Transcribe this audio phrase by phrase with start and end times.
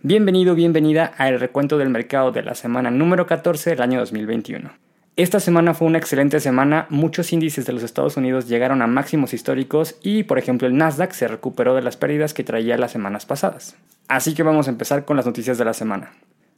[0.00, 4.70] Bienvenido, bienvenida al recuento del mercado de la semana número 14 del año 2021.
[5.16, 9.34] Esta semana fue una excelente semana, muchos índices de los Estados Unidos llegaron a máximos
[9.34, 13.26] históricos y, por ejemplo, el Nasdaq se recuperó de las pérdidas que traía las semanas
[13.26, 13.76] pasadas.
[14.06, 16.12] Así que vamos a empezar con las noticias de la semana.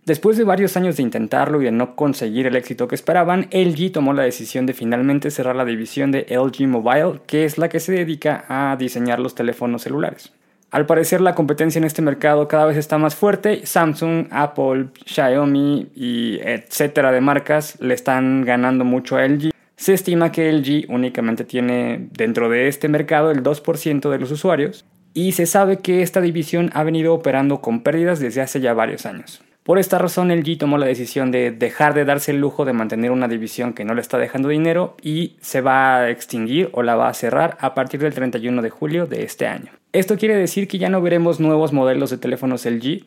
[0.05, 3.91] Después de varios años de intentarlo y de no conseguir el éxito que esperaban, LG
[3.91, 7.81] tomó la decisión de finalmente cerrar la división de LG Mobile, que es la que
[7.81, 10.31] se dedica a diseñar los teléfonos celulares.
[10.71, 13.67] Al parecer la competencia en este mercado cada vez está más fuerte.
[13.67, 19.51] Samsung, Apple, Xiaomi y etcétera de marcas le están ganando mucho a LG.
[19.75, 24.85] Se estima que LG únicamente tiene dentro de este mercado el 2% de los usuarios
[25.13, 29.07] y se sabe que esta división ha venido operando con pérdidas desde hace ya varios
[29.07, 29.43] años.
[29.65, 33.11] Por esta razón, LG tomó la decisión de dejar de darse el lujo de mantener
[33.11, 36.95] una división que no le está dejando dinero y se va a extinguir o la
[36.95, 39.80] va a cerrar a partir del 31 de julio de este año.
[39.93, 43.07] Esto quiere decir que ya no veremos nuevos modelos de teléfonos LG.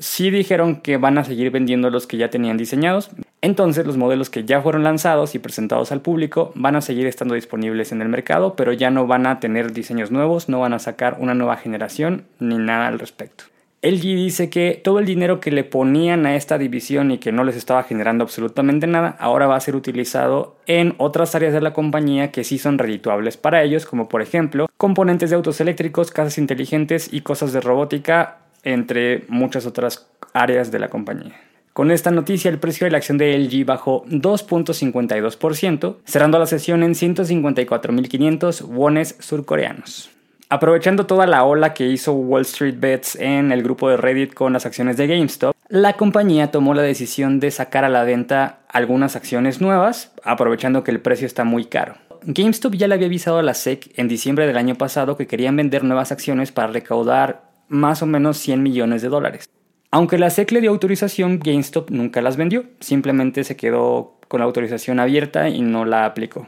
[0.00, 3.10] Sí dijeron que van a seguir vendiendo los que ya tenían diseñados,
[3.40, 7.36] entonces los modelos que ya fueron lanzados y presentados al público van a seguir estando
[7.36, 10.80] disponibles en el mercado, pero ya no van a tener diseños nuevos, no van a
[10.80, 13.44] sacar una nueva generación ni nada al respecto.
[13.84, 17.44] LG dice que todo el dinero que le ponían a esta división y que no
[17.44, 21.74] les estaba generando absolutamente nada, ahora va a ser utilizado en otras áreas de la
[21.74, 26.38] compañía que sí son redituables para ellos, como por ejemplo componentes de autos eléctricos, casas
[26.38, 31.34] inteligentes y cosas de robótica, entre muchas otras áreas de la compañía.
[31.74, 36.82] Con esta noticia, el precio de la acción de LG bajó 2.52%, cerrando la sesión
[36.84, 40.13] en 154.500 wones surcoreanos.
[40.54, 44.52] Aprovechando toda la ola que hizo Wall Street Bets en el grupo de Reddit con
[44.52, 49.16] las acciones de GameStop, la compañía tomó la decisión de sacar a la venta algunas
[49.16, 51.96] acciones nuevas, aprovechando que el precio está muy caro.
[52.22, 55.56] GameStop ya le había avisado a la SEC en diciembre del año pasado que querían
[55.56, 59.50] vender nuevas acciones para recaudar más o menos 100 millones de dólares.
[59.90, 64.46] Aunque la SEC le dio autorización, GameStop nunca las vendió, simplemente se quedó con la
[64.46, 66.46] autorización abierta y no la aplicó.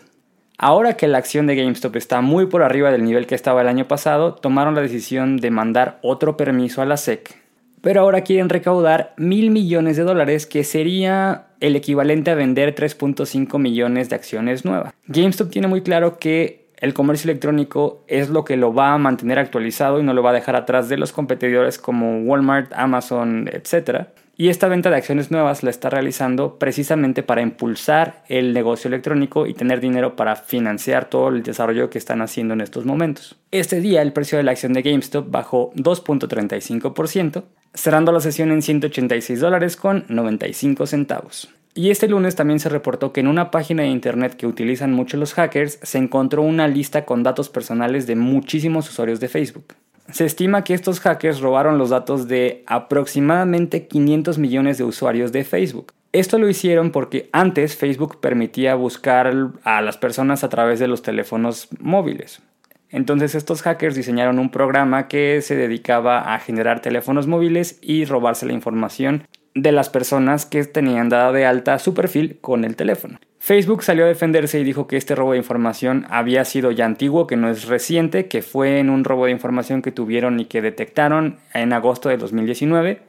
[0.59, 3.69] Ahora que la acción de GameStop está muy por arriba del nivel que estaba el
[3.69, 7.37] año pasado, tomaron la decisión de mandar otro permiso a la SEC.
[7.83, 13.59] Pero ahora quieren recaudar mil millones de dólares, que sería el equivalente a vender 3.5
[13.59, 14.95] millones de acciones nuevas.
[15.07, 19.39] GameStop tiene muy claro que el comercio electrónico es lo que lo va a mantener
[19.39, 24.09] actualizado y no lo va a dejar atrás de los competidores como Walmart, Amazon, etc.
[24.39, 29.47] Y esta venta de acciones nuevas la está realizando precisamente para impulsar el negocio electrónico
[29.47, 33.37] y tener dinero para financiar todo el desarrollo que están haciendo en estos momentos.
[33.51, 38.61] Este día el precio de la acción de GameStop bajó 2.35%, cerrando la sesión en
[38.61, 41.49] 186 dólares con 95 centavos.
[41.73, 45.17] Y este lunes también se reportó que en una página de internet que utilizan mucho
[45.17, 49.75] los hackers se encontró una lista con datos personales de muchísimos usuarios de Facebook.
[50.11, 55.45] Se estima que estos hackers robaron los datos de aproximadamente 500 millones de usuarios de
[55.45, 55.93] Facebook.
[56.13, 59.33] Esto lo hicieron porque antes Facebook permitía buscar
[59.65, 62.41] a las personas a través de los teléfonos móviles.
[62.89, 68.47] Entonces estos hackers diseñaron un programa que se dedicaba a generar teléfonos móviles y robarse
[68.47, 73.19] la información de las personas que tenían dada de alta su perfil con el teléfono.
[73.47, 77.29] Facebook salió a defenderse y dijo que este robo de información había sido ya antiguo,
[77.29, 80.61] que no es reciente, que fue en un robo de información que tuvieron y que
[80.61, 83.03] detectaron en agosto de 2019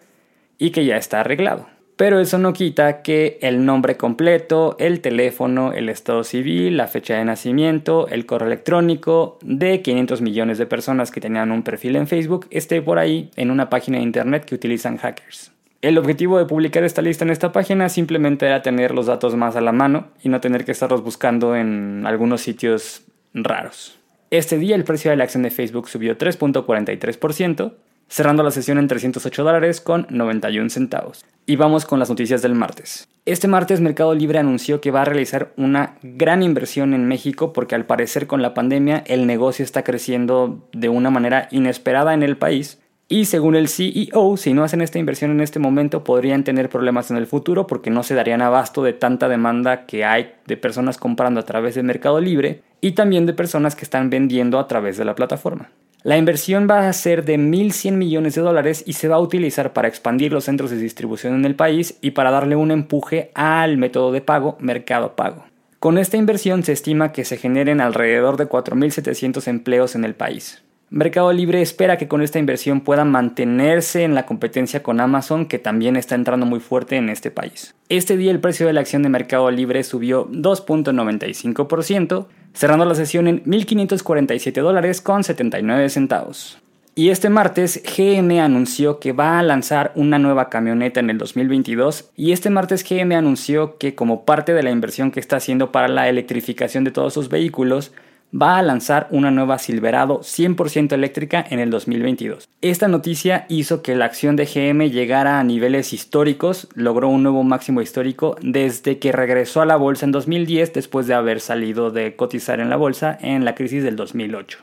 [0.59, 1.67] y que ya está arreglado.
[1.95, 7.17] Pero eso no quita que el nombre completo, el teléfono, el estado civil, la fecha
[7.17, 12.05] de nacimiento, el correo electrónico de 500 millones de personas que tenían un perfil en
[12.05, 15.56] Facebook esté por ahí en una página de internet que utilizan hackers.
[15.81, 19.55] El objetivo de publicar esta lista en esta página simplemente era tener los datos más
[19.55, 23.99] a la mano y no tener que estarlos buscando en algunos sitios raros.
[24.31, 27.73] Este día el precio de la acción de Facebook subió 3.43%,
[28.07, 31.23] cerrando la sesión en 308 dólares con 91 centavos.
[31.45, 33.07] Y vamos con las noticias del martes.
[33.25, 37.75] Este martes Mercado Libre anunció que va a realizar una gran inversión en México porque
[37.75, 42.35] al parecer con la pandemia el negocio está creciendo de una manera inesperada en el
[42.35, 46.67] país y según el CEO, si no hacen esta inversión en este momento, podrían tener
[46.67, 50.57] problemas en el futuro porque no se darían abasto de tanta demanda que hay de
[50.57, 54.67] personas comprando a través de Mercado Libre y también de personas que están vendiendo a
[54.67, 55.69] través de la plataforma.
[56.03, 59.71] La inversión va a ser de 1.100 millones de dólares y se va a utilizar
[59.71, 63.77] para expandir los centros de distribución en el país y para darle un empuje al
[63.77, 65.45] método de pago Mercado Pago.
[65.79, 70.63] Con esta inversión se estima que se generen alrededor de 4.700 empleos en el país.
[70.89, 75.59] Mercado Libre espera que con esta inversión pueda mantenerse en la competencia con Amazon, que
[75.59, 77.75] también está entrando muy fuerte en este país.
[77.89, 83.27] Este día el precio de la acción de Mercado Libre subió 2.95%, cerrando la sesión
[83.27, 86.57] en 1.547 dólares con 79 centavos.
[86.95, 92.11] Y este martes GM anunció que va a lanzar una nueva camioneta en el 2022
[92.15, 95.89] y este martes GM anunció que como parte de la inversión que está haciendo para
[95.89, 97.91] la electrificación de todos sus vehículos,
[98.33, 102.47] va a lanzar una nueva Silverado 100% eléctrica en el 2022.
[102.61, 107.43] Esta noticia hizo que la acción de GM llegara a niveles históricos, logró un nuevo
[107.43, 112.15] máximo histórico desde que regresó a la bolsa en 2010 después de haber salido de
[112.15, 114.59] cotizar en la bolsa en la crisis del 2008.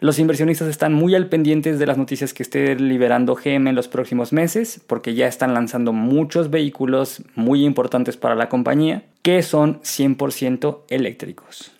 [0.00, 3.88] Los inversionistas están muy al pendientes de las noticias que esté liberando GM en los
[3.88, 9.80] próximos meses, porque ya están lanzando muchos vehículos muy importantes para la compañía que son
[9.80, 11.72] 100% eléctricos.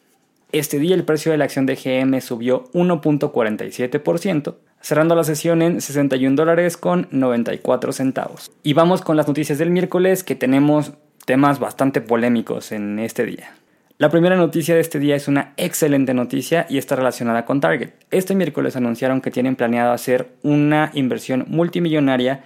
[0.50, 5.82] Este día el precio de la acción de GM subió 1.47%, cerrando la sesión en
[5.82, 8.50] 61 dólares con 94 centavos.
[8.62, 10.92] Y vamos con las noticias del miércoles que tenemos
[11.26, 13.52] temas bastante polémicos en este día.
[13.98, 17.90] La primera noticia de este día es una excelente noticia y está relacionada con Target.
[18.10, 22.42] Este miércoles anunciaron que tienen planeado hacer una inversión multimillonaria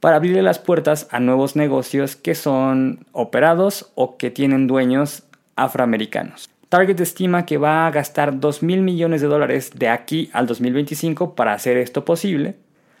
[0.00, 5.24] para abrirle las puertas a nuevos negocios que son operados o que tienen dueños
[5.56, 6.48] afroamericanos.
[6.68, 11.34] Target estima que va a gastar 2 mil millones de dólares de aquí al 2025
[11.34, 12.56] para hacer esto posible.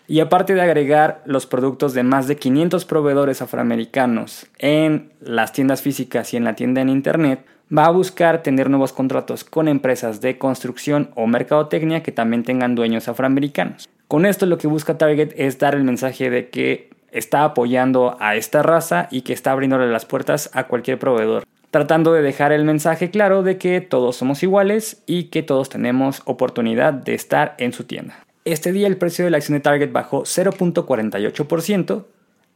[0.06, 5.82] Y aparte de agregar los productos de más de 500 proveedores afroamericanos en las tiendas
[5.82, 7.44] físicas y en la tienda en Internet,
[7.76, 12.74] va a buscar tener nuevos contratos con empresas de construcción o mercadotecnia que también tengan
[12.74, 13.86] dueños afroamericanos.
[14.08, 18.34] Con esto lo que busca Target es dar el mensaje de que está apoyando a
[18.34, 21.44] esta raza y que está abriéndole las puertas a cualquier proveedor
[21.78, 26.22] tratando de dejar el mensaje claro de que todos somos iguales y que todos tenemos
[26.24, 28.18] oportunidad de estar en su tienda.
[28.44, 32.04] Este día el precio de la acción de Target bajó 0.48%,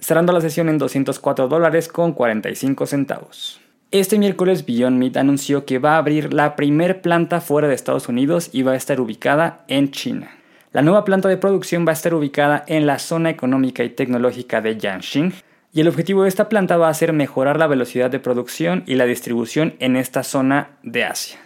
[0.00, 3.60] cerrando la sesión en 204 dólares con 45 centavos.
[3.92, 8.08] Este miércoles Beyond Meat anunció que va a abrir la primer planta fuera de Estados
[8.08, 10.32] Unidos y va a estar ubicada en China.
[10.72, 14.60] La nueva planta de producción va a estar ubicada en la zona económica y tecnológica
[14.60, 15.32] de Jiangxing,
[15.72, 18.96] y el objetivo de esta planta va a ser mejorar la velocidad de producción y
[18.96, 21.38] la distribución en esta zona de Asia.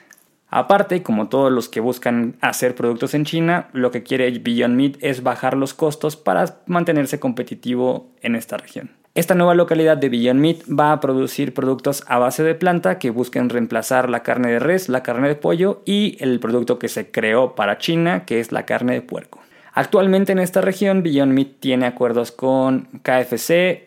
[0.49, 4.97] Aparte, como todos los que buscan hacer productos en China, lo que quiere Beyond Meat
[5.01, 8.91] es bajar los costos para mantenerse competitivo en esta región.
[9.15, 13.11] Esta nueva localidad de Beyond Meat va a producir productos a base de planta que
[13.11, 17.11] busquen reemplazar la carne de res, la carne de pollo y el producto que se
[17.11, 19.41] creó para China, que es la carne de puerco.
[19.73, 23.86] Actualmente en esta región Beyond Meat tiene acuerdos con KFC,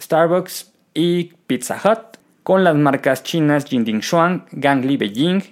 [0.00, 5.42] Starbucks y Pizza Hut, con las marcas chinas Jinding Shuang, Gangli Beijing,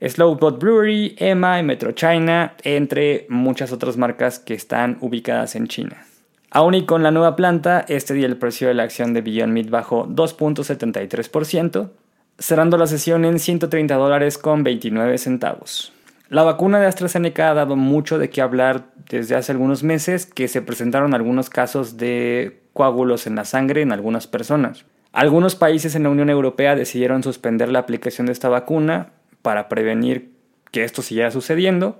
[0.00, 6.04] Slowbot Brewery, Emma y Metro China, entre muchas otras marcas que están ubicadas en China.
[6.50, 9.52] Aún y con la nueva planta, este día el precio de la acción de Beyond
[9.52, 11.90] Meat bajó 2.73%,
[12.38, 15.92] cerrando la sesión en 130 dólares con 29 centavos.
[16.28, 20.48] La vacuna de AstraZeneca ha dado mucho de qué hablar desde hace algunos meses que
[20.48, 24.86] se presentaron algunos casos de coágulos en la sangre en algunas personas.
[25.12, 29.10] Algunos países en la Unión Europea decidieron suspender la aplicación de esta vacuna
[29.42, 30.30] para prevenir
[30.70, 31.98] que esto siguiera sucediendo.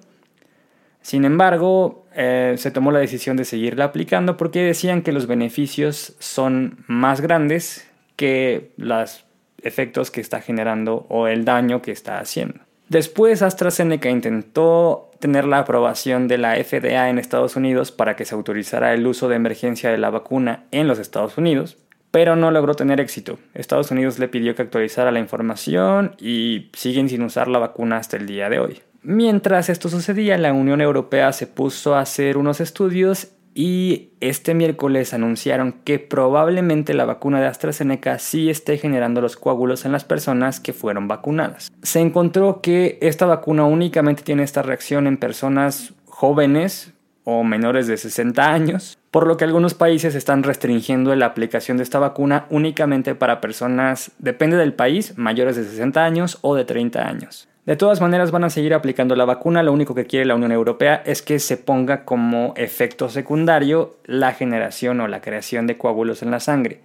[1.03, 6.17] Sin embargo, eh, se tomó la decisión de seguirla aplicando porque decían que los beneficios
[6.19, 7.87] son más grandes
[8.17, 9.27] que los
[9.63, 12.61] efectos que está generando o el daño que está haciendo.
[12.89, 18.35] Después AstraZeneca intentó tener la aprobación de la FDA en Estados Unidos para que se
[18.35, 21.77] autorizara el uso de emergencia de la vacuna en los Estados Unidos,
[22.11, 23.39] pero no logró tener éxito.
[23.55, 28.17] Estados Unidos le pidió que actualizara la información y siguen sin usar la vacuna hasta
[28.17, 28.81] el día de hoy.
[29.03, 35.13] Mientras esto sucedía, la Unión Europea se puso a hacer unos estudios y este miércoles
[35.13, 40.61] anunciaron que probablemente la vacuna de AstraZeneca sí esté generando los coágulos en las personas
[40.61, 41.73] que fueron vacunadas.
[41.83, 46.93] Se encontró que esta vacuna únicamente tiene esta reacción en personas jóvenes
[47.25, 51.83] o menores de 60 años, por lo que algunos países están restringiendo la aplicación de
[51.83, 57.07] esta vacuna únicamente para personas, depende del país, mayores de 60 años o de 30
[57.07, 57.50] años.
[57.67, 60.51] De todas maneras van a seguir aplicando la vacuna, lo único que quiere la Unión
[60.51, 66.23] Europea es que se ponga como efecto secundario la generación o la creación de coágulos
[66.23, 66.81] en la sangre.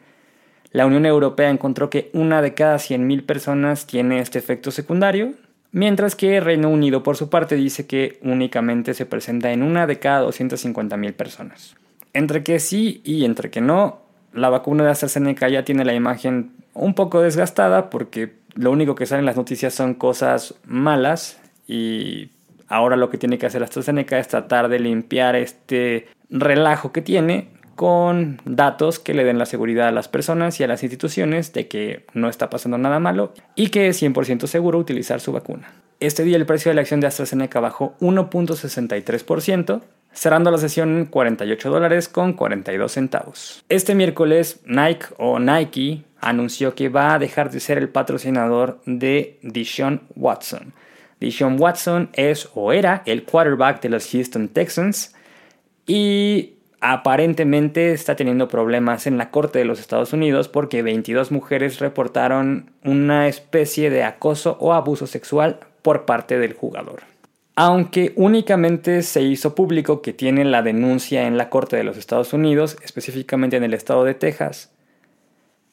[0.71, 5.31] La Unión Europea encontró que una de cada 100.000 personas tiene este efecto secundario,
[5.71, 9.99] mientras que Reino Unido por su parte dice que únicamente se presenta en una de
[9.99, 11.77] cada 250.000 personas.
[12.11, 14.01] Entre que sí y entre que no,
[14.33, 19.05] la vacuna de AstraZeneca ya tiene la imagen un poco desgastada porque lo único que
[19.05, 22.29] sale en las noticias son cosas malas y
[22.67, 27.49] ahora lo que tiene que hacer AstraZeneca es tratar de limpiar este relajo que tiene
[27.75, 31.67] con datos que le den la seguridad a las personas y a las instituciones de
[31.67, 35.73] que no está pasando nada malo y que es 100% seguro utilizar su vacuna.
[35.99, 39.81] Este día el precio de la acción de AstraZeneca bajó 1.63%,
[40.13, 43.63] cerrando la sesión en 48 dólares con 42 centavos.
[43.69, 49.39] Este miércoles Nike o Nike anunció que va a dejar de ser el patrocinador de
[49.43, 50.73] Deshaun Watson.
[51.19, 55.13] Deshaun Watson es o era el quarterback de los Houston Texans
[55.85, 61.79] y aparentemente está teniendo problemas en la Corte de los Estados Unidos porque 22 mujeres
[61.79, 67.03] reportaron una especie de acoso o abuso sexual por parte del jugador.
[67.55, 72.33] Aunque únicamente se hizo público que tiene la denuncia en la Corte de los Estados
[72.33, 74.74] Unidos, específicamente en el estado de Texas,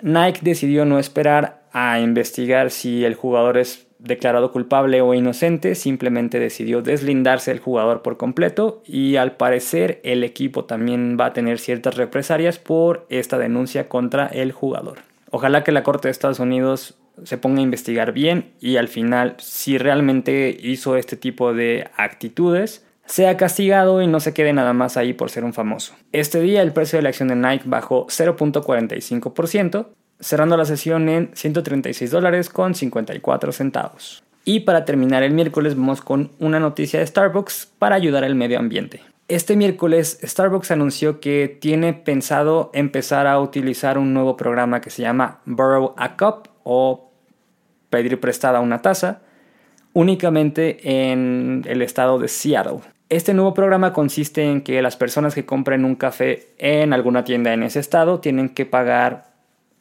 [0.03, 6.41] Nike decidió no esperar a investigar si el jugador es declarado culpable o inocente, simplemente
[6.41, 11.61] decidió deslindarse del jugador por completo y al parecer el equipo también va a tener
[11.61, 14.99] ciertas represalias por esta denuncia contra el jugador.
[15.31, 19.37] Ojalá que la Corte de Estados Unidos se ponga a investigar bien y al final
[19.39, 24.97] si realmente hizo este tipo de actitudes sea castigado y no se quede nada más
[24.97, 25.95] ahí por ser un famoso.
[26.13, 29.87] Este día el precio de la acción de Nike bajó 0.45%,
[30.21, 34.23] cerrando la sesión en 136 dólares con 54 centavos.
[34.45, 38.59] Y para terminar el miércoles vamos con una noticia de Starbucks para ayudar al medio
[38.59, 39.01] ambiente.
[39.29, 45.03] Este miércoles Starbucks anunció que tiene pensado empezar a utilizar un nuevo programa que se
[45.03, 47.11] llama Borrow a Cup o
[47.89, 49.23] pedir prestada una taza
[49.93, 52.81] únicamente en el estado de Seattle.
[53.12, 57.52] Este nuevo programa consiste en que las personas que compren un café en alguna tienda
[57.52, 59.25] en ese estado tienen que pagar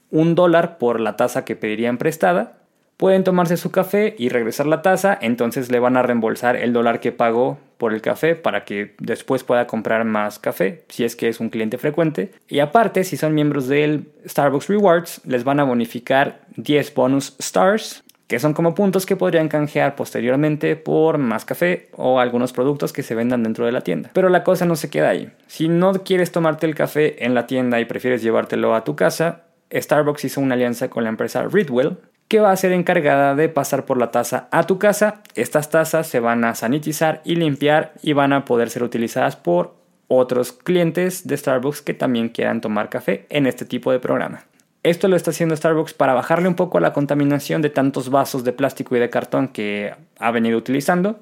[0.10, 2.58] un dólar por la taza que pedirían prestada.
[2.98, 7.00] Pueden tomarse su café y regresar la taza, entonces le van a reembolsar el dólar
[7.00, 11.30] que pagó por el café para que después pueda comprar más café si es que
[11.30, 12.34] es un cliente frecuente.
[12.50, 18.04] Y aparte, si son miembros del Starbucks Rewards, les van a bonificar 10 bonus stars,
[18.32, 23.04] que son como puntos que podrían canjear posteriormente por más café o algunos productos que
[23.04, 24.10] se vendan dentro de la tienda.
[24.14, 25.30] Pero la cosa no se queda ahí.
[25.48, 29.42] Si no quieres tomarte el café en la tienda y prefieres llevártelo a tu casa,
[29.70, 31.98] Starbucks hizo una alianza con la empresa Ridwell
[32.30, 35.24] que va a ser encargada de pasar por la taza a tu casa.
[35.36, 39.76] Estas tazas se van a sanitizar y limpiar y van a poder ser utilizadas por
[40.08, 44.46] otros clientes de Starbucks que también quieran tomar café en este tipo de programa.
[44.84, 48.44] Esto lo está haciendo Starbucks para bajarle un poco a la contaminación de tantos vasos
[48.44, 51.20] de plástico y de cartón que ha venido utilizando.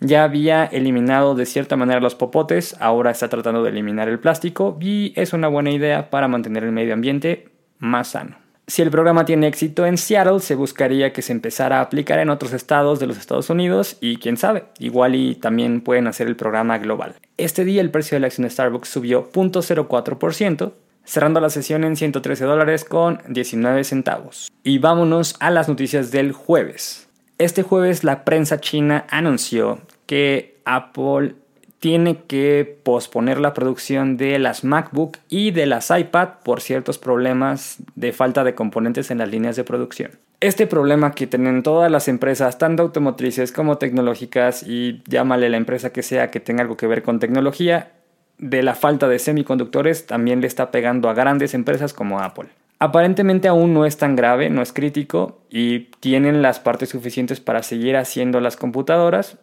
[0.00, 4.76] Ya había eliminado de cierta manera los popotes, ahora está tratando de eliminar el plástico
[4.80, 7.48] y es una buena idea para mantener el medio ambiente
[7.78, 8.36] más sano.
[8.66, 12.28] Si el programa tiene éxito en Seattle, se buscaría que se empezara a aplicar en
[12.28, 16.36] otros estados de los Estados Unidos y quién sabe, igual y también pueden hacer el
[16.36, 17.14] programa global.
[17.38, 20.72] Este día el precio de la acción de Starbucks subió 0.04%,
[21.08, 24.52] cerrando la sesión en 113 dólares con 19 centavos.
[24.62, 27.08] Y vámonos a las noticias del jueves.
[27.38, 31.34] Este jueves la prensa china anunció que Apple
[31.78, 37.76] tiene que posponer la producción de las MacBook y de las iPad por ciertos problemas
[37.94, 40.10] de falta de componentes en las líneas de producción.
[40.40, 45.90] Este problema que tienen todas las empresas, tanto automotrices como tecnológicas, y llámale la empresa
[45.90, 47.92] que sea que tenga algo que ver con tecnología,
[48.38, 52.48] de la falta de semiconductores también le está pegando a grandes empresas como Apple.
[52.78, 57.64] Aparentemente aún no es tan grave, no es crítico y tienen las partes suficientes para
[57.64, 59.36] seguir haciendo las computadoras,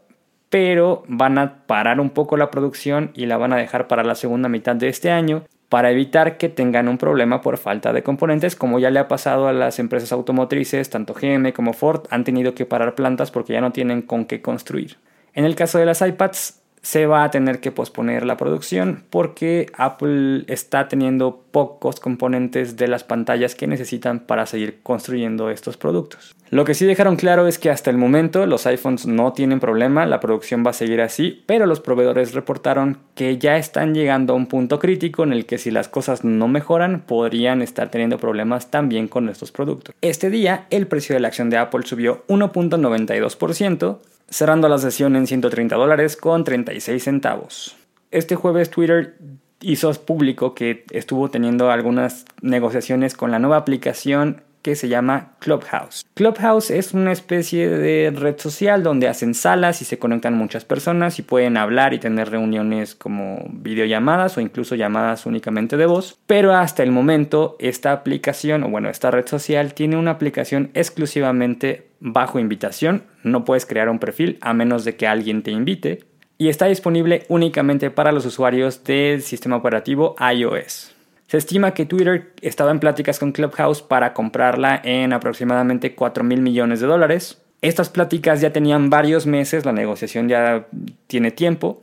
[0.50, 4.16] pero van a parar un poco la producción y la van a dejar para la
[4.16, 8.56] segunda mitad de este año para evitar que tengan un problema por falta de componentes,
[8.56, 12.54] como ya le ha pasado a las empresas automotrices, tanto GM como Ford han tenido
[12.54, 14.98] que parar plantas porque ya no tienen con qué construir.
[15.34, 19.72] En el caso de las iPads, se va a tener que posponer la producción porque
[19.75, 26.36] Apple está teniendo pocos componentes de las pantallas que necesitan para seguir construyendo estos productos.
[26.51, 30.06] Lo que sí dejaron claro es que hasta el momento los iPhones no tienen problema,
[30.06, 34.36] la producción va a seguir así, pero los proveedores reportaron que ya están llegando a
[34.36, 38.70] un punto crítico en el que si las cosas no mejoran podrían estar teniendo problemas
[38.70, 39.96] también con estos productos.
[40.01, 43.98] Este día el precio de la acción de Apple subió 1.92%,
[44.29, 47.75] cerrando la sesión en 130 dólares con 36 centavos.
[48.12, 49.17] Este jueves Twitter
[49.62, 56.08] hizo público que estuvo teniendo algunas negociaciones con la nueva aplicación que se llama Clubhouse.
[56.16, 61.20] Clubhouse es una especie de red social donde hacen salas y se conectan muchas personas
[61.20, 66.18] y pueden hablar y tener reuniones como videollamadas o incluso llamadas únicamente de voz.
[66.26, 71.90] Pero hasta el momento esta aplicación, o bueno, esta red social tiene una aplicación exclusivamente
[72.00, 73.04] bajo invitación.
[73.22, 76.06] No puedes crear un perfil a menos de que alguien te invite.
[76.40, 80.95] Y está disponible únicamente para los usuarios del sistema operativo iOS.
[81.27, 86.41] Se estima que Twitter estaba en pláticas con Clubhouse para comprarla en aproximadamente 4 mil
[86.41, 87.41] millones de dólares.
[87.62, 90.67] Estas pláticas ya tenían varios meses, la negociación ya
[91.08, 91.82] tiene tiempo,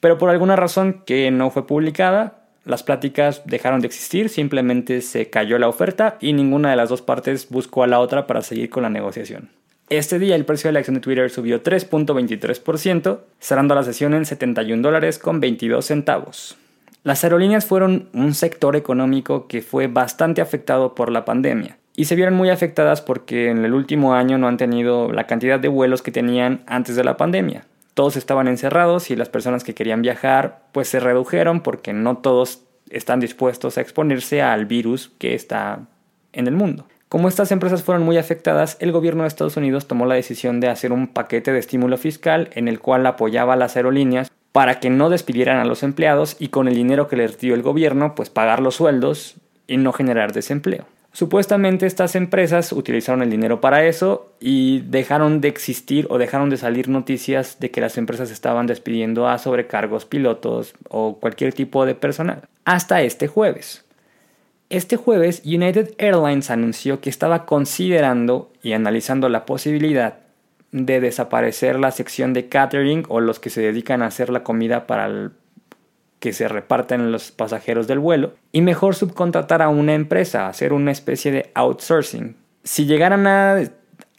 [0.00, 5.30] Pero por alguna razón que no fue publicada, las pláticas dejaron de existir, simplemente se
[5.30, 8.68] cayó la oferta y ninguna de las dos partes buscó a la otra para seguir
[8.70, 9.50] con la negociación.
[9.90, 14.24] Este día el precio de la acción de Twitter subió 3.23%, cerrando la sesión en
[14.24, 16.56] 71 dólares con 22 centavos.
[17.04, 22.16] Las aerolíneas fueron un sector económico que fue bastante afectado por la pandemia y se
[22.16, 26.00] vieron muy afectadas porque en el último año no han tenido la cantidad de vuelos
[26.00, 27.66] que tenían antes de la pandemia.
[27.92, 32.62] Todos estaban encerrados y las personas que querían viajar pues se redujeron porque no todos
[32.88, 35.80] están dispuestos a exponerse al virus que está
[36.32, 36.86] en el mundo.
[37.10, 40.68] Como estas empresas fueron muy afectadas, el gobierno de Estados Unidos tomó la decisión de
[40.68, 44.88] hacer un paquete de estímulo fiscal en el cual apoyaba a las aerolíneas para que
[44.88, 48.30] no despidieran a los empleados y con el dinero que les dio el gobierno, pues
[48.30, 49.34] pagar los sueldos
[49.66, 50.84] y no generar desempleo.
[51.12, 56.56] Supuestamente estas empresas utilizaron el dinero para eso y dejaron de existir o dejaron de
[56.56, 61.96] salir noticias de que las empresas estaban despidiendo a sobrecargos, pilotos o cualquier tipo de
[61.96, 62.42] personal.
[62.64, 63.84] Hasta este jueves.
[64.70, 70.18] Este jueves United Airlines anunció que estaba considerando y analizando la posibilidad
[70.74, 74.88] de desaparecer la sección de catering o los que se dedican a hacer la comida
[74.88, 75.30] para
[76.18, 80.90] que se reparten los pasajeros del vuelo y mejor subcontratar a una empresa, hacer una
[80.90, 82.34] especie de outsourcing.
[82.64, 83.70] Si llegaran a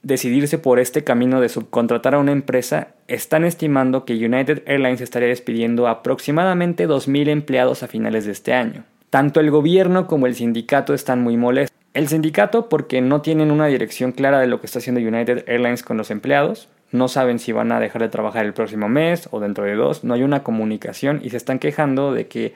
[0.02, 5.28] decidirse por este camino de subcontratar a una empresa, están estimando que United Airlines estaría
[5.28, 8.86] despidiendo aproximadamente 2.000 empleados a finales de este año.
[9.10, 11.85] Tanto el gobierno como el sindicato están muy molestos.
[11.96, 15.82] El sindicato porque no tienen una dirección clara de lo que está haciendo United Airlines
[15.82, 19.40] con los empleados, no saben si van a dejar de trabajar el próximo mes o
[19.40, 22.54] dentro de dos, no hay una comunicación y se están quejando de que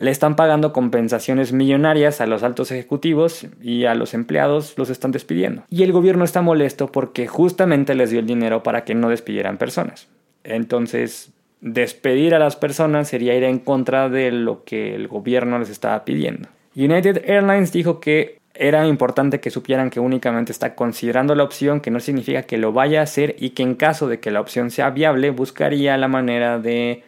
[0.00, 5.12] le están pagando compensaciones millonarias a los altos ejecutivos y a los empleados los están
[5.12, 5.62] despidiendo.
[5.70, 9.58] Y el gobierno está molesto porque justamente les dio el dinero para que no despidieran
[9.58, 10.08] personas.
[10.42, 11.30] Entonces,
[11.60, 16.04] despedir a las personas sería ir en contra de lo que el gobierno les estaba
[16.04, 16.48] pidiendo.
[16.74, 21.90] United Airlines dijo que era importante que supieran que únicamente está considerando la opción, que
[21.90, 24.70] no significa que lo vaya a hacer y que en caso de que la opción
[24.70, 27.02] sea viable buscaría la manera de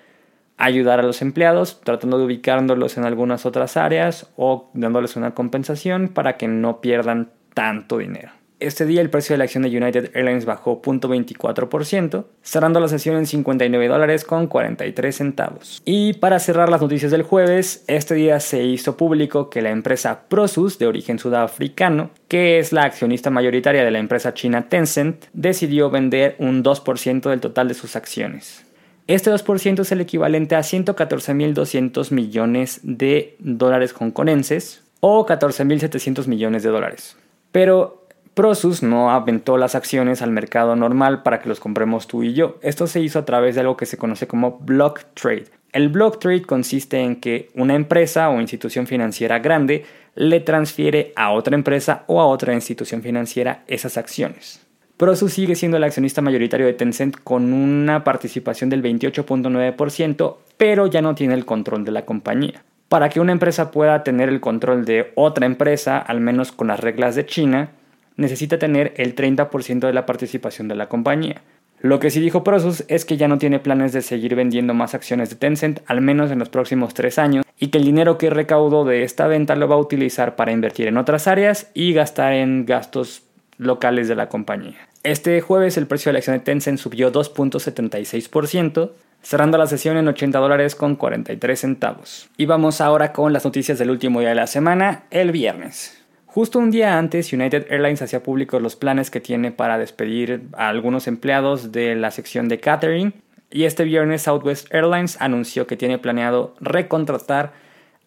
[0.57, 6.09] ayudar a los empleados, tratando de ubicándolos en algunas otras áreas o dándoles una compensación
[6.09, 8.38] para que no pierdan tanto dinero.
[8.61, 13.17] Este día el precio de la acción de United Airlines bajó 0.24%, cerrando la sesión
[13.17, 15.81] en 59 dólares con 43 centavos.
[15.85, 20.23] Y para cerrar las noticias del jueves, este día se hizo público que la empresa
[20.29, 25.89] Prosus, de origen sudafricano, que es la accionista mayoritaria de la empresa china Tencent, decidió
[25.89, 28.65] vender un 2% del total de sus acciones.
[29.07, 36.71] Este 2% es el equivalente a 114.200 millones de dólares hongkonenses o 14.700 millones de
[36.71, 37.17] dólares.
[37.53, 37.98] Pero
[38.39, 42.61] Prosus no aventó las acciones al mercado normal para que los compremos tú y yo.
[42.63, 45.47] Esto se hizo a través de algo que se conoce como block trade.
[45.73, 51.33] El block trade consiste en que una empresa o institución financiera grande le transfiere a
[51.33, 54.65] otra empresa o a otra institución financiera esas acciones.
[54.97, 61.03] Prosus sigue siendo el accionista mayoritario de Tencent con una participación del 28.9%, pero ya
[61.03, 62.63] no tiene el control de la compañía.
[62.89, 66.79] Para que una empresa pueda tener el control de otra empresa, al menos con las
[66.79, 67.73] reglas de China,
[68.19, 71.41] necesita tener el 30% de la participación de la compañía.
[71.81, 74.95] Lo que sí dijo Prosus es que ya no tiene planes de seguir vendiendo más
[74.95, 78.31] acciones de Tencent, al menos en los próximos tres años, y que el dinero que
[78.31, 82.33] recaudó de esta venta lo va a utilizar para invertir en otras áreas y gastar
[82.33, 83.23] en gastos
[83.59, 84.89] locales de la compañía.
[85.05, 88.91] Este jueves el precio de la acción de Tencent subió 2.76%,
[89.23, 92.29] cerrando la sesión en 80 dólares con 43 centavos.
[92.37, 96.03] Y vamos ahora con las noticias del último día de la semana, el viernes.
[96.31, 100.69] Justo un día antes, United Airlines hacía públicos los planes que tiene para despedir a
[100.69, 103.15] algunos empleados de la sección de catering
[103.51, 107.53] y este viernes Southwest Airlines anunció que tiene planeado recontratar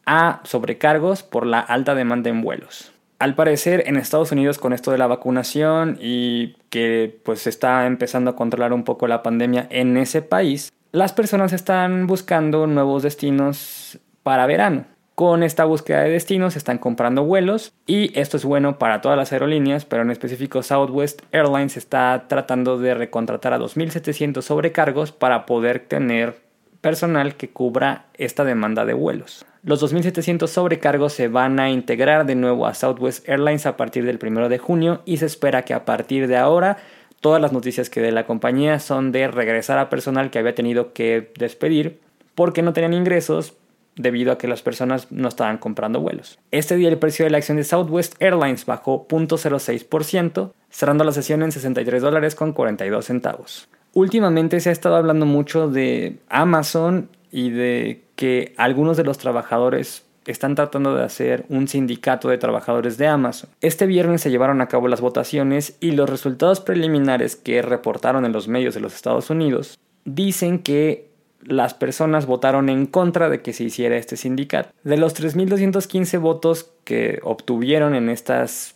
[0.06, 2.92] a sobrecargos por la alta demanda en vuelos.
[3.18, 7.88] Al parecer en Estados Unidos con esto de la vacunación y que pues se está
[7.88, 13.02] empezando a controlar un poco la pandemia en ese país, las personas están buscando nuevos
[13.02, 14.86] destinos para verano.
[15.22, 19.32] Con esta búsqueda de destinos están comprando vuelos y esto es bueno para todas las
[19.32, 25.78] aerolíneas, pero en específico Southwest Airlines está tratando de recontratar a 2.700 sobrecargos para poder
[25.78, 26.40] tener
[26.82, 29.46] personal que cubra esta demanda de vuelos.
[29.62, 34.18] Los 2.700 sobrecargos se van a integrar de nuevo a Southwest Airlines a partir del
[34.20, 36.78] 1 de junio y se espera que a partir de ahora
[37.20, 40.94] todas las noticias que dé la compañía son de regresar a personal que había tenido
[40.94, 42.00] que despedir
[42.34, 43.54] porque no tenían ingresos
[44.02, 46.40] debido a que las personas no estaban comprando vuelos.
[46.52, 51.44] Este día el precio de la acción de Southwest Airlines bajó 0.06%, cerrando la sesión
[51.44, 53.70] en 63 dólares con 42 centavos.
[53.94, 60.06] Últimamente se ha estado hablando mucho de Amazon y de que algunos de los trabajadores
[60.26, 63.50] están tratando de hacer un sindicato de trabajadores de Amazon.
[63.60, 68.32] Este viernes se llevaron a cabo las votaciones y los resultados preliminares que reportaron en
[68.32, 71.11] los medios de los Estados Unidos dicen que
[71.44, 74.70] las personas votaron en contra de que se hiciera este sindicato.
[74.84, 78.76] De los 3.215 votos que obtuvieron en estas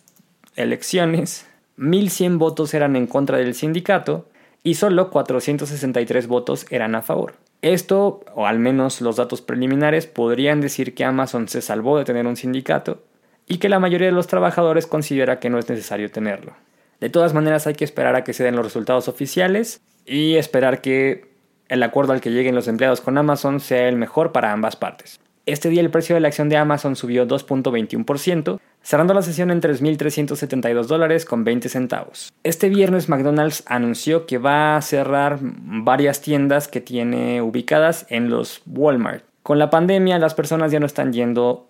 [0.56, 1.46] elecciones,
[1.78, 4.26] 1.100 votos eran en contra del sindicato
[4.62, 7.34] y solo 463 votos eran a favor.
[7.62, 12.26] Esto, o al menos los datos preliminares, podrían decir que Amazon se salvó de tener
[12.26, 13.02] un sindicato
[13.46, 16.54] y que la mayoría de los trabajadores considera que no es necesario tenerlo.
[17.00, 20.80] De todas maneras hay que esperar a que se den los resultados oficiales y esperar
[20.80, 21.35] que
[21.68, 25.20] el acuerdo al que lleguen los empleados con Amazon sea el mejor para ambas partes.
[25.46, 29.60] Este día el precio de la acción de Amazon subió 2.21%, cerrando la sesión en
[29.60, 32.32] 3.372 dólares con 20 centavos.
[32.42, 38.62] Este viernes McDonald's anunció que va a cerrar varias tiendas que tiene ubicadas en los
[38.66, 39.24] Walmart.
[39.44, 41.68] Con la pandemia las personas ya no están yendo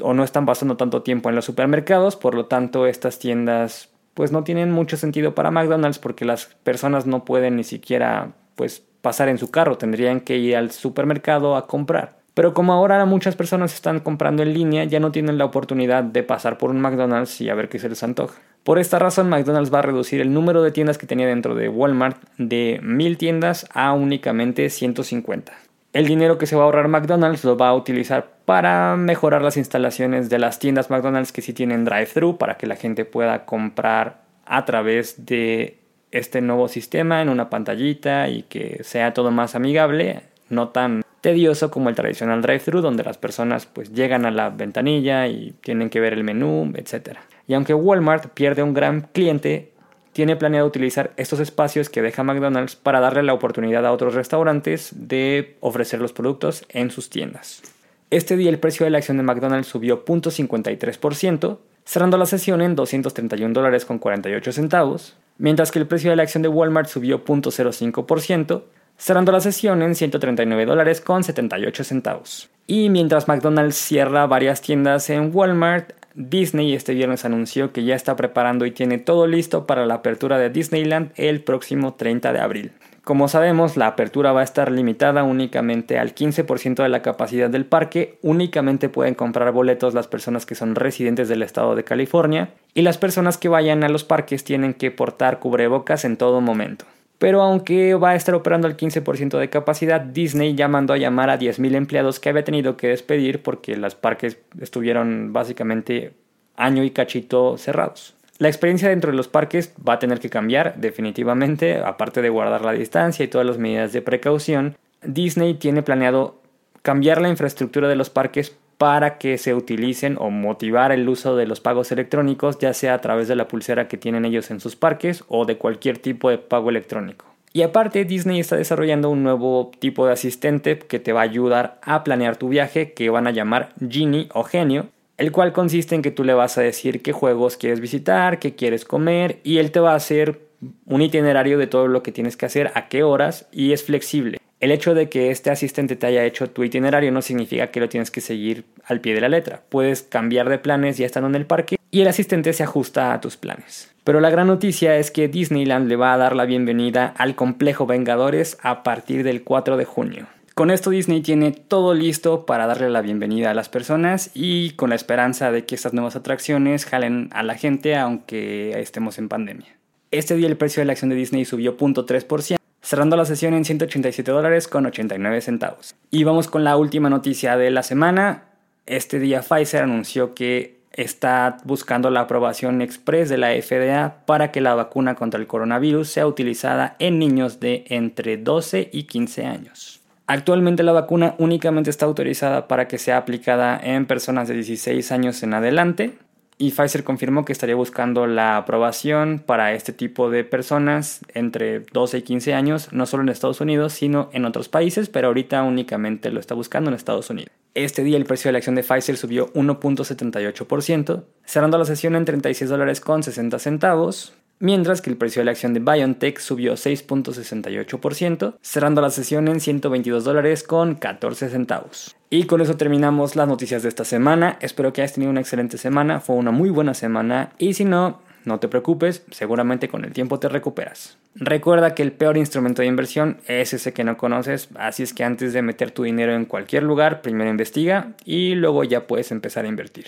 [0.00, 4.30] o no están pasando tanto tiempo en los supermercados, por lo tanto estas tiendas pues
[4.30, 9.28] no tienen mucho sentido para McDonald's porque las personas no pueden ni siquiera pues pasar
[9.28, 12.18] en su carro, tendrían que ir al supermercado a comprar.
[12.34, 16.22] Pero como ahora muchas personas están comprando en línea, ya no tienen la oportunidad de
[16.22, 18.40] pasar por un McDonald's y a ver qué se les antoja.
[18.62, 21.68] Por esta razón, McDonald's va a reducir el número de tiendas que tenía dentro de
[21.68, 25.52] Walmart de 1000 tiendas a únicamente 150.
[25.92, 29.56] El dinero que se va a ahorrar McDonald's lo va a utilizar para mejorar las
[29.56, 34.20] instalaciones de las tiendas McDonald's que sí tienen drive-thru para que la gente pueda comprar
[34.44, 35.77] a través de
[36.12, 41.70] este nuevo sistema en una pantallita y que sea todo más amigable, no tan tedioso
[41.70, 46.00] como el tradicional drive-thru donde las personas pues llegan a la ventanilla y tienen que
[46.00, 47.18] ver el menú, etc.
[47.46, 49.72] Y aunque Walmart pierde un gran cliente,
[50.12, 54.90] tiene planeado utilizar estos espacios que deja McDonald's para darle la oportunidad a otros restaurantes
[54.92, 57.62] de ofrecer los productos en sus tiendas.
[58.10, 62.74] Este día el precio de la acción de McDonald's subió 0.53%, cerrando la sesión en
[62.74, 67.24] 231 dólares con 48 centavos, mientras que el precio de la acción de Walmart subió
[67.24, 68.64] 0.05%,
[68.96, 72.50] cerrando la sesión en 139 dólares con 78 centavos.
[72.66, 78.16] Y mientras McDonald's cierra varias tiendas en Walmart, Disney este viernes anunció que ya está
[78.16, 82.72] preparando y tiene todo listo para la apertura de Disneyland el próximo 30 de abril.
[83.08, 87.64] Como sabemos, la apertura va a estar limitada únicamente al 15% de la capacidad del
[87.64, 92.82] parque, únicamente pueden comprar boletos las personas que son residentes del estado de California y
[92.82, 96.84] las personas que vayan a los parques tienen que portar cubrebocas en todo momento.
[97.16, 101.30] Pero aunque va a estar operando al 15% de capacidad, Disney ya mandó a llamar
[101.30, 106.12] a 10.000 empleados que había tenido que despedir porque los parques estuvieron básicamente
[106.56, 108.17] año y cachito cerrados.
[108.38, 112.64] La experiencia dentro de los parques va a tener que cambiar definitivamente, aparte de guardar
[112.64, 114.76] la distancia y todas las medidas de precaución.
[115.02, 116.40] Disney tiene planeado
[116.82, 121.46] cambiar la infraestructura de los parques para que se utilicen o motivar el uso de
[121.46, 124.76] los pagos electrónicos, ya sea a través de la pulsera que tienen ellos en sus
[124.76, 127.26] parques o de cualquier tipo de pago electrónico.
[127.52, 131.80] Y aparte, Disney está desarrollando un nuevo tipo de asistente que te va a ayudar
[131.82, 134.86] a planear tu viaje, que van a llamar Genie o Genio,
[135.18, 138.54] el cual consiste en que tú le vas a decir qué juegos quieres visitar, qué
[138.54, 140.40] quieres comer, y él te va a hacer
[140.86, 144.38] un itinerario de todo lo que tienes que hacer, a qué horas, y es flexible.
[144.60, 147.88] El hecho de que este asistente te haya hecho tu itinerario no significa que lo
[147.88, 149.62] tienes que seguir al pie de la letra.
[149.68, 153.20] Puedes cambiar de planes ya estando en el parque y el asistente se ajusta a
[153.20, 153.94] tus planes.
[154.02, 157.86] Pero la gran noticia es que Disneyland le va a dar la bienvenida al complejo
[157.86, 160.26] Vengadores a partir del 4 de junio.
[160.58, 164.90] Con esto Disney tiene todo listo para darle la bienvenida a las personas y con
[164.90, 169.78] la esperanza de que estas nuevas atracciones jalen a la gente aunque estemos en pandemia.
[170.10, 173.64] Este día el precio de la acción de Disney subió 0.3%, cerrando la sesión en
[173.64, 175.94] 187 dólares con 89 centavos.
[176.10, 178.46] Y vamos con la última noticia de la semana.
[178.84, 184.60] Este día Pfizer anunció que está buscando la aprobación express de la FDA para que
[184.60, 189.98] la vacuna contra el coronavirus sea utilizada en niños de entre 12 y 15 años.
[190.30, 195.42] Actualmente la vacuna únicamente está autorizada para que sea aplicada en personas de 16 años
[195.42, 196.18] en adelante,
[196.58, 202.18] y Pfizer confirmó que estaría buscando la aprobación para este tipo de personas entre 12
[202.18, 206.30] y 15 años, no solo en Estados Unidos, sino en otros países, pero ahorita únicamente
[206.30, 207.50] lo está buscando en Estados Unidos.
[207.74, 212.26] Este día el precio de la acción de Pfizer subió 1.78%, cerrando la sesión en
[212.26, 216.74] 36 dólares con 60 centavos, mientras que el precio de la acción de BioNTech subió
[216.74, 222.16] 6.68%, cerrando la sesión en 122 dólares con 14 centavos.
[222.30, 224.58] Y con eso terminamos las noticias de esta semana.
[224.60, 228.20] Espero que hayas tenido una excelente semana, fue una muy buena semana y si no,
[228.44, 231.18] no te preocupes, seguramente con el tiempo te recuperas.
[231.34, 235.24] Recuerda que el peor instrumento de inversión es ese que no conoces, así es que
[235.24, 239.64] antes de meter tu dinero en cualquier lugar, primero investiga y luego ya puedes empezar
[239.64, 240.06] a invertir.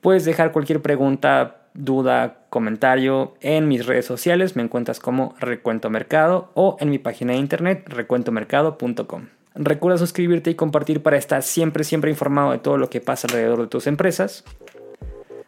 [0.00, 6.50] Puedes dejar cualquier pregunta, duda, comentario en mis redes sociales, me encuentras como Recuento Mercado
[6.54, 9.26] o en mi página de internet recuentomercado.com.
[9.54, 13.60] Recuerda suscribirte y compartir para estar siempre, siempre informado de todo lo que pasa alrededor
[13.60, 14.44] de tus empresas.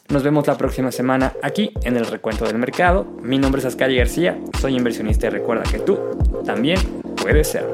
[0.09, 3.05] Nos vemos la próxima semana aquí en el Recuento del Mercado.
[3.23, 5.99] Mi nombre es Ascari García, soy inversionista y recuerda que tú
[6.45, 6.79] también
[7.17, 7.73] puedes serlo.